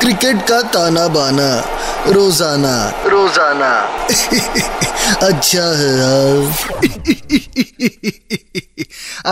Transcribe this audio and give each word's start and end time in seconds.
Cricket 0.00 0.36
का 0.48 0.60
ताना 0.72 1.06
बाना 1.08 1.48
रोज़ाना। 2.08 2.74
रोज़ाना। 3.06 3.72
अच्छा 5.22 5.64
है 5.78 5.98
यार। 5.98 6.80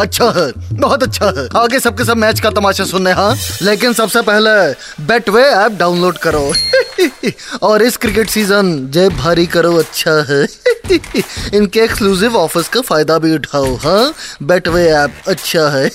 अच्छा 0.00 0.30
है 0.36 0.52
बहुत 0.72 1.02
अच्छा 1.02 1.26
है। 1.38 1.48
आगे 1.56 1.80
सबके 1.80 2.04
सब 2.04 2.16
मैच 2.16 2.40
का 2.40 2.50
तमाशा 2.50 2.84
सुनने 2.84 3.12
हाँ 3.12 3.34
लेकिन 3.62 3.92
सबसे 3.92 4.22
पहले 4.22 4.50
बेटवे 5.06 5.42
ऐप 5.44 5.72
डाउनलोड 5.78 6.18
करो। 6.18 6.52
और 7.62 7.82
इस 7.82 7.96
क्रिकेट 7.96 8.28
सीज़न 8.30 8.90
जय 8.90 9.08
भारी 9.18 9.46
करो 9.46 9.74
अच्छा 9.76 10.12
है। 10.30 10.46
इनके 11.54 11.80
एक्सक्लूसिव 11.80 12.36
ऑफर्स 12.36 12.68
का 12.68 12.80
फ़ायदा 12.80 13.18
भी 13.18 13.34
उठाओ 13.34 13.74
हाँ? 13.76 14.14
बेटवे 14.42 14.84
ऐप 14.88 15.14
अच्छा 15.28 15.68
है। 15.68 15.90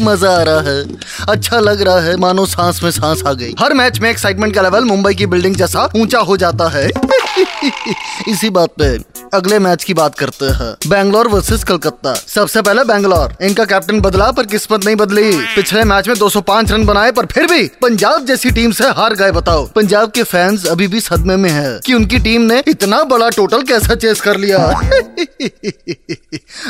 मज़ा 0.00 0.30
आ 0.38 0.42
रहा 0.42 0.60
है। 0.60 0.84
अच्छा 1.28 1.60
लग 1.60 1.82
रहा 1.82 2.00
है, 2.00 2.16
मानो 2.16 2.46
सांस 2.46 2.82
में 2.82 2.90
सांस 2.90 3.22
आ 3.26 3.32
गई। 3.32 3.54
हर 3.60 3.74
मैच 3.74 4.00
में 4.00 4.10
एक्साइटमेंट 4.10 4.54
का 4.54 4.62
लेवल 4.62 4.84
मुंबई 4.84 5.14
की 5.14 5.26
बिल्डिंग 5.26 5.56
जैसा 5.56 5.88
ऊँचा 5.96 6.18
हो 6.18 6.36
जाता 6.36 6.68
है। 6.68 6.88
इसी 8.28 8.50
बात 8.50 8.70
पे। 8.82 9.13
अगले 9.34 9.58
मैच 9.58 9.84
की 9.84 9.94
बात 9.94 10.18
करते 10.18 10.44
हैं। 10.44 10.90
बैंगलोर 10.90 11.28
वर्सेस 11.28 11.64
कलकत्ता। 11.64 12.14
सबसे 12.14 12.62
पहले 12.62 12.84
बैंगलोर। 12.84 13.36
इनका 13.42 13.64
कैप्टन 13.64 14.00
बदला 14.00 14.30
पर 14.30 14.46
किस्मत 14.46 14.84
नहीं 14.84 14.96
बदली। 14.96 15.32
पिछले 15.32 15.84
मैच 15.84 16.08
में 16.08 16.18
205 16.18 16.70
रन 16.70 16.84
बनाए 16.84 17.10
पर 17.12 17.26
फिर 17.26 17.46
भी 17.46 17.70
पंजाब 17.82 18.26
जैसी 18.26 18.50
टीम 18.50 18.72
से 18.72 18.84
हार 18.84 19.14
गए 19.14 19.30
बताओ। 19.30 19.66
पंजाब 19.66 20.10
के 20.10 20.22
फैंस 20.22 20.66
अभी 20.66 20.88
भी 20.88 21.00
सदमे 21.00 21.36
में 21.36 21.50
है 21.50 21.80
कि 21.86 21.94
उनकी 21.94 22.18
टीम 22.18 22.42
ने 22.42 22.62
इतना 22.68 23.04
बड़ा 23.04 23.28
टोटल 23.28 23.62
कैसा 23.62 23.94
चेस 23.94 24.20
कर 24.20 24.36
लिया। 24.36 24.58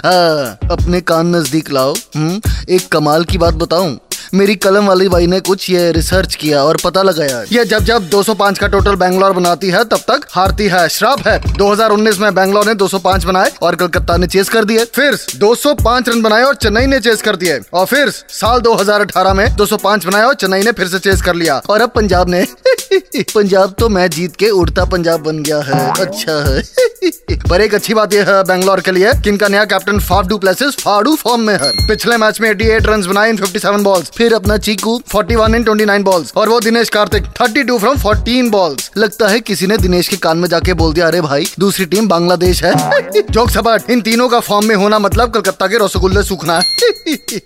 हाँ, 0.04 0.58
अपने 0.70 1.00
कान 1.00 1.36
नज़दीक 1.36 1.70
लाओ। 1.70 1.94
हुँ? 2.16 2.40
एक 2.70 2.88
कमाल 2.92 3.24
की 3.24 3.38
बात 3.38 3.54
बताऊँ। 3.54 3.98
मेरी 4.34 4.54
कलम 4.54 4.86
वाली 4.86 5.08
भाई 5.08 5.26
ने 5.26 5.40
कुछ 5.40 5.70
ये 5.70 5.92
रिसर्च 5.92 6.34
किया 6.34 6.62
और 6.64 6.78
पता 6.84 7.02
लगाया। 7.02 7.44
ये 7.52 7.64
जब 7.64 7.78
जब 7.78 8.08
205 8.08 8.58
का 8.58 8.66
टोटल 8.66 8.94
बैंगलोर 8.94 9.32
बनाती 9.32 9.70
है, 9.70 9.84
तब 9.84 9.96
तक 9.96 10.20
हारती 10.30 10.66
है, 10.66 10.88
श्राप 10.88 11.28
है। 11.28 11.52
2019 11.52 12.18
में 12.18 12.34
बैंगलोर 12.34 12.66
ने 12.66 12.74
205 12.74 13.24
बनाए 13.24 13.52
और 13.62 13.74
कलकत्ता 13.74 14.16
ने 14.16 14.26
चेस 14.26 14.48
कर 14.48 14.64
दिए। 14.64 14.84
फिर 14.84 15.18
205 15.36 16.08
रन 16.08 16.22
बनाए 16.22 16.42
और 16.42 16.54
चेन्नई 16.54 16.86
ने 16.86 17.00
चेस 17.00 17.22
कर 17.22 17.36
दिए। 17.36 17.60
और 17.72 17.86
फिर 17.86 18.10
साल 18.10 18.60
2018 18.60 19.34
में 19.34 19.56
205 19.56 20.06
बनाए 20.06 20.22
और 20.22 20.34
चेन्नई 20.34 20.62
ने 20.62 20.72
फिर 20.72 20.88
से 20.88 20.98
चेस 20.98 21.22
कर 21.22 21.34
लिया। 21.34 21.62
और 21.70 21.80
अब 21.80 21.90
पंजाब 21.90 22.28
ने 22.28 22.46
पंजाब 23.34 23.74
तो 23.78 23.88
मैच 23.88 24.14
जीत 24.14 24.36
के 24.36 24.50
उड़ता 24.50 24.84
पंजाब 24.84 25.20
बन 25.20 25.42
गया 25.42 25.58
है। 25.58 25.92
अच्छा 26.00 26.32
है। 26.32 26.62
पर 27.50 27.60
एक 27.60 27.74
अच्छी 27.74 27.94
बात 27.94 28.14
यह 28.14 28.24
है, 28.28 28.44
बैंगलोर 28.44 28.80
के 28.80 28.90
लिए 28.90 29.12
कि 29.12 29.28
इनका 29.28 29.48
नया 29.48 29.64
कैप्टन 29.64 29.98
फाफ 29.98 30.26
डू 30.26 30.38
प्लेसेस, 30.38 30.74
फाडू 30.74 31.14
फॉर्म 31.14 31.40
में 31.40 31.54
है। 31.54 31.86
पिछले 31.88 32.16
मैच 32.16 32.40
में 32.40 32.50
88 32.50 32.86
रन 32.86 33.02
बनाए 33.02 33.30
इन 33.30 33.36
57 33.36 33.82
बॉल्स 33.82 34.10
फिर 34.16 34.34
अपना 34.34 34.56
चीकू 34.56 35.02
41 35.16 35.54
इन 35.54 35.64
29 35.64 36.02
बॉल्स 36.02 36.32
और 36.36 36.48
वो 36.48 36.60
दिनेश 36.60 36.88
कार्तिक 36.88 37.22
32 37.40 37.78
फ्रॉम 37.78 37.96
14 37.96 38.50
बॉल्स 38.50 38.90
लगता 38.96 39.28
है 39.28 39.40
किसी 39.40 39.66
ने 39.66 39.76
दिनेश 39.76 40.08
के 40.08 40.16
कान 40.16 40.38
में 40.38 40.48
जाके 40.48 40.74
बोल 40.74 40.94
दिया, 40.94 41.06
अरे 41.06 41.20
भाई, 41.20 41.46
दूसरी 41.58 41.84
टीम 41.84 42.08
बांग्लादेश 42.08 42.64
है। 42.64 42.74
जोक 43.30 43.50
सपाट 43.50 43.90
इन 43.90 44.00
तीनों 44.00 44.28
का 44.28 44.40
फॉर्म 44.40 44.66
में 44.66 44.76
होना 44.76 44.98
मतलब 44.98 45.30
कलकत्ता 45.30 45.66
के 45.66 45.84
रसगुल्ले 45.84 46.22
सूखना 46.22 46.62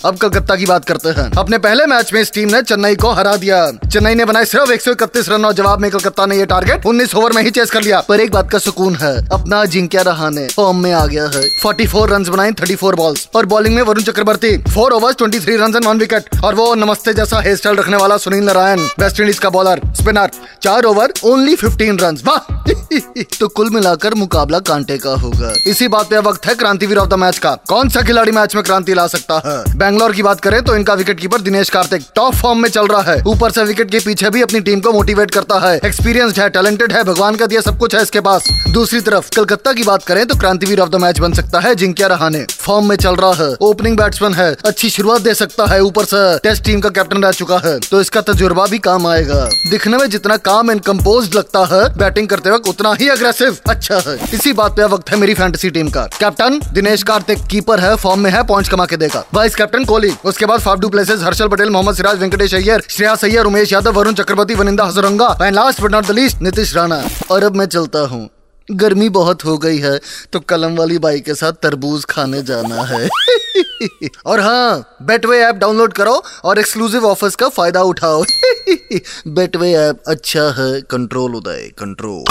अब 0.04 0.16
कलकत्ता 0.16 0.56
की 0.56 0.66
बात 0.66 0.84
करते 0.84 1.08
हैं। 1.08 1.30
अपने 1.38 1.58
पहले 1.58 1.86
मैच 1.86 2.12
में 2.12 2.20
इस 2.20 2.32
टीम 2.32 2.48
ने 2.48 2.62
चेन्नई 2.62 2.96
को 2.96 3.10
हरा 3.10 3.36
दिया। 3.36 3.70
चेन्नई 3.70 4.14
ने 4.14 4.24
बनाए 4.24 4.44
सिर्फ़ 4.44 4.72
एक 4.72 4.82
सौ 4.82 4.94
रन 5.18 5.37
और 5.44 5.52
जवाब 5.52 5.80
में 5.80 5.90
कलकत्ता 5.90 6.26
ने 6.26 6.36
ये 6.36 6.46
टारगेट 6.46 6.86
उन्नीस 6.86 7.14
ओवर 7.14 7.32
में 7.32 7.42
ही 7.42 7.50
चेस 7.50 7.70
कर 7.70 7.82
लिया। 7.82 8.00
पर 8.00 8.20
एक 8.20 8.30
बात 8.30 8.50
का 8.50 8.58
सुकून 8.58 8.94
है, 8.94 9.28
अपना 9.32 9.64
जिंक्या 9.64 10.02
रहाने 10.02 10.46
फॉर्म 10.46 10.82
में 10.82 10.92
आ 10.92 11.06
गया 11.06 11.24
है। 11.24 11.48
44 11.62 12.06
रन 12.10 12.24
बनाए 12.24 12.52
34 12.52 12.94
बॉल्स 12.94 13.28
और 13.34 13.46
बॉलिंग 13.46 13.74
में 13.74 13.82
वरुण 13.82 14.02
चक्रवर्ती 14.02 14.58
फोर 14.58 14.92
ओवर्स 14.92 15.16
23 15.16 15.60
रन 15.60 15.84
वन 15.86 15.98
विकेट 15.98 16.24
और 16.44 16.54
वो 16.54 16.74
नमस्ते 16.74 17.14
जैसा 17.14 17.40
हेयर 17.40 17.56
स्टाइल 17.56 17.76
रखने 17.76 17.96
वाला 17.96 18.16
सुनील 18.16 18.44
नारायण 18.44 18.80
वेस्ट 18.80 19.20
इंडीज 19.20 19.38
का 19.38 19.50
बॉलर 19.50 19.80
स्पिनर 19.86 20.30
चार 20.62 20.84
ओवर 20.84 21.12
ओनली 21.24 21.56
15 21.56 22.02
रन 22.02 22.18
वाह! 22.24 22.54
तो 23.40 23.48
कुल 23.48 23.70
मिलाकर 23.70 24.14
मुकाबला 24.14 24.58
कांटे 24.58 24.98
का 24.98 25.10
होगा। 25.10 25.52
इसी 25.66 25.88
बात 25.88 26.08
पे 26.10 26.18
वक्त 26.18 26.46
है 26.46 26.54
क्रांतिवीर 26.54 26.98
ऑफ़ 26.98 27.08
द 27.08 27.14
मैच 27.14 27.38
का। 27.38 27.54
कौन 27.68 27.88
सा 27.88 28.02
खिलाड़ी 28.02 28.32
मैच 28.32 28.54
में 28.54 28.64
क्रांति 28.64 28.94
ला 28.94 29.06
सकता 29.06 29.42
है? 29.46 29.78
बैंगलोर 29.78 30.12
की 30.12 30.22
बात 30.22 30.40
करें 30.40 30.62
तो 30.62 30.76
इनका 30.76 30.94
wicket 30.94 31.20
keeper 31.20 31.40
Dinesh 31.40 31.70
Karthik. 31.70 32.02
Top 32.14 32.34
form 32.34 32.58
में 32.58 32.68
चल 32.68 32.86
रहा 32.86 33.02
है। 33.02 33.22
ऊपर 33.26 33.50
से 33.50 33.64
विकेट 33.64 33.90
के 33.90 33.98
पीछे 33.98 34.30
भी 34.30 34.42
अपनी 34.42 34.60
टीम 34.60 34.80
को 34.80 34.92
मोटिवेट 34.92 35.27
करता 35.30 35.58
है। 35.58 35.74
एक्सपीरियंस 35.84 36.38
है 36.38 36.48
टैलेंटेड 36.48 36.92
है, 36.92 37.02
भगवान 37.04 37.36
का 37.36 37.46
दिया 37.46 37.60
सब 37.60 37.78
कुछ 37.78 37.94
है 37.94 38.02
इसके 38.02 38.20
पास। 38.20 38.48
दूसरी 38.70 39.00
तरफ़, 39.00 39.28
कलकत्ता 39.36 39.72
की 39.72 39.82
बात 39.82 40.04
करें 40.04 40.24
तो 40.26 40.34
क्रांतिवीर 40.34 40.80
ऑफ़ 40.80 40.90
द 40.90 40.96
मैच 40.96 41.18
बन 41.20 41.32
सकता 41.32 41.60
है, 41.60 41.74
जिंकिया 41.74 42.08
रहाने 42.08 42.44
फॉर्म 42.50 42.88
में 42.88 42.96
चल 42.96 43.16
रहा 43.16 43.32
है। 43.34 43.54
ओपनिंग 43.60 43.96
बैट्समैन 43.96 44.34
है। 44.34 44.50
अच्छी 44.66 44.90
शुरुआत 44.90 45.20
दे 45.20 45.34
सकता 45.34 45.66
है 45.66 45.80
ऊपर 45.82 46.04
से। 46.04 46.38
टेस्ट 46.38 46.64
टीम 46.64 46.80
का 46.80 46.88
कैप्टन 46.88 47.22
रह 47.22 47.32
चुका 47.32 47.58
है। 47.58 47.78
तो 47.80 48.00
इसका 48.00 48.20
तजुर्बा 48.20 48.66
भी 48.66 48.78
काम 48.78 49.06
आएगा। 49.06 49.44
दिखने 49.70 49.96
में 49.96 50.08
जितना 50.10 50.36
काम 50.44 50.70
एंड 50.70 50.80
कम्पोज 50.80 51.34
लगता 51.36 51.64
है 51.66 51.82
बैटिंग 51.98 52.28
करते 52.28 52.50
वक्त 52.50 52.68
उतना 52.68 52.94
ही 53.00 53.08
अग्रेसिव 53.08 53.56
अच्छा 53.68 54.00
है। 54.06 54.18
इसी 54.34 54.52
बात 54.52 54.76
पे 54.76 54.84
वक्त 54.86 55.10
है 55.10 55.16
मेरी 55.16 55.34
फैंटेसी 55.34 55.70
टीम 55.70 55.88
का। 55.88 56.06
कैप्टन 56.20 56.60
दिनेश 56.72 57.02
कार्तिक 57.02 57.46
कीपर 57.50 57.80
है 57.80 57.94
फॉर्म 57.96 58.20
में 58.20 58.30
है 58.30 58.42
पॉइंट्स 58.46 58.70
कमा 58.70 58.86
के 58.86 58.96
देगा। 58.96 59.24
वाइस 59.34 59.54
कैप्टन 59.54 59.84
कोहली, 59.84 60.12
उसके 60.24 60.46
बाद 60.46 60.60
Faf du 60.60 60.88
Plessis 60.88 61.22
Harshal 61.22 61.48
Patel, 61.48 61.70
Mohammed 61.70 61.94
Siraj, 61.94 62.18
Venkatesh 62.18 62.54
Iyer, 62.54 62.82
Shreyas 62.90 63.14
Iyer 63.14 63.44
Umesh 63.44 63.72
Yadav, 63.72 63.92
Varun 63.92 64.14
Chakravarthy, 64.14 64.54
Wanindu 64.54 64.84
Hasaranga 65.18 65.46
and 65.46 65.54
last 65.54 65.80
but 65.80 65.90
not 65.90 66.06
the 66.06 66.10
least 66.10 66.42
Nitish 66.42 66.74
Rana 66.76 67.02
और 67.30 67.44
अब 67.44 67.56
मैं 67.56 67.66
चलता 67.66 67.98
हूँ। 68.08 68.28
गर्मी 68.68 69.08
बहुत 69.08 69.44
हो 69.44 69.56
गई 69.58 69.78
है 69.78 69.98
तो 70.32 70.40
कलम 70.40 70.76
वाली 70.76 70.98
बाई 70.98 71.20
के 71.20 71.34
साथ 71.34 71.52
तरबूज 71.62 72.04
खाने 72.04 72.42
जाना 72.42 72.82
है। 72.84 73.08
और 74.26 74.40
हाँ 74.40 74.96
बेटवे 75.02 75.38
ऐप 75.42 75.54
डाउनलोड 75.56 75.92
करो, 75.92 76.22
और 76.44 76.58
एक्सक्लूसिव 76.58 77.06
ऑफर्स 77.06 77.36
का 77.36 77.48
फ़ायदा 77.48 77.82
उठाओ। 77.82 78.22
बेटवे 79.28 79.72
ऐप 79.74 80.02
अच्छा 80.08 80.42
है 80.58 80.80
कंट्रोल 80.90 81.34
उदय 81.36 81.70
कंट्रोल 81.78 82.24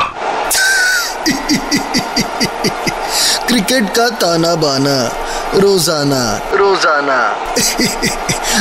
क्रिकेट 3.47 3.90
का 3.97 4.09
ताना 4.22 4.56
बाना, 4.56 4.97
रोज़ाना 5.56 6.22
रोज़ाना। 6.53 7.20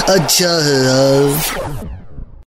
अच्छा 0.09 0.53
है 0.62 0.82
यार। 0.84 1.85